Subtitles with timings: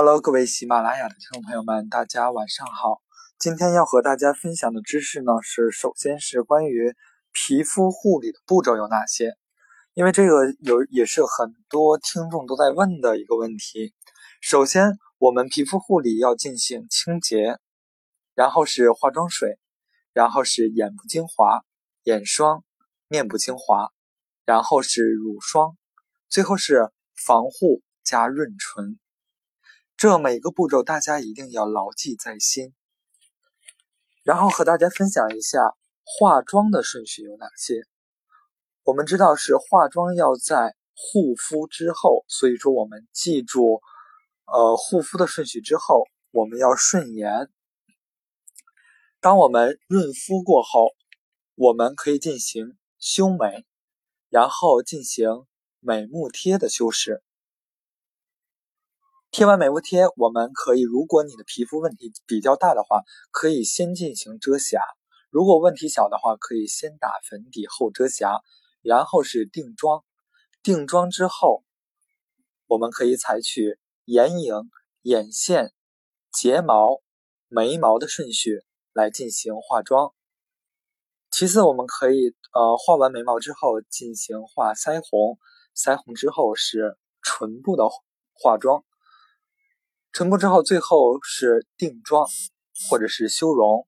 [0.00, 3.02] Hello，各位喜马拉雅的听众朋友们，大家晚上好。
[3.36, 6.94] 今天要和大家分享的知识呢，是首先是关于
[7.32, 9.34] 皮肤护理的步骤有哪些？
[9.94, 13.92] 因为这个有也是很多听众都在问的一个问题。
[14.40, 17.58] 首先，我们皮肤护理要进行清洁，
[18.36, 19.58] 然后是化妆水，
[20.12, 21.62] 然后是眼部精华、
[22.04, 22.62] 眼霜、
[23.08, 23.90] 面部精华，
[24.44, 25.76] 然后是乳霜，
[26.28, 28.96] 最后是防护加润唇。
[29.98, 32.72] 这每个步骤大家一定要牢记在心。
[34.22, 37.82] 然后和大家分享一下化妆的顺序有哪些。
[38.84, 43.80] 我们知道是化妆要在护肤之后，所以说我们记住，
[44.46, 47.50] 呃，护肤的顺序之后，我们要顺延。
[49.18, 50.92] 当我们润肤过后，
[51.56, 53.66] 我们可以进行修眉，
[54.28, 55.44] 然后进行
[55.80, 57.20] 美目贴的修饰。
[59.38, 64.80] 贴完美肤贴，我们可以，如果你的皮肤问题比较大的话，可以先进行遮瑕；
[65.30, 68.40] 如果问题小的话，可以先打粉底后遮瑕，
[68.82, 70.04] 然后是定妆。
[70.60, 71.62] 定妆之后，
[72.66, 74.68] 我们可以采取眼影、
[75.02, 75.72] 眼线、
[76.32, 77.00] 睫毛、
[77.46, 80.12] 眉毛的顺序来进行化妆。
[81.30, 85.38] 其次，我们可以呃画完眉毛之后进行画腮红，
[85.76, 87.88] 腮红之后是唇部的
[88.32, 88.82] 化妆。
[90.18, 92.26] 成功之后，最后是定妆
[92.90, 93.86] 或者是修容。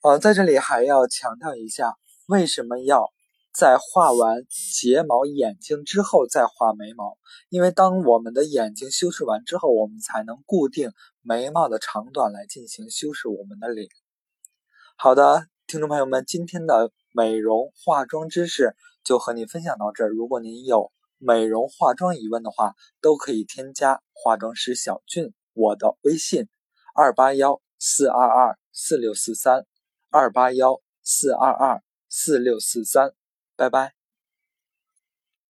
[0.00, 1.96] 呃，在这里还要强调一下，
[2.28, 3.08] 为什么要
[3.52, 4.44] 在画完
[4.76, 7.18] 睫毛、眼睛之后再画眉毛？
[7.48, 13.88] 因为当我们的眼睛修饰完之后，我们才能固定眉毛的长短来进行修饰我们的脸。
[14.94, 20.10] 好的，听众朋友们，今天的美容化妆知识就和你分享到这儿。
[20.10, 26.48] 如果您有，美容化妆疑问的话，都可以添加化妆师小俊我的微信：
[26.94, 29.66] 二八幺四二二四六四三，
[30.10, 33.12] 二八幺四二二四六四三，
[33.56, 33.97] 拜拜。